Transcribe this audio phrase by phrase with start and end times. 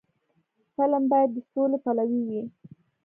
[0.75, 2.41] فلم باید د سولې پلوي وي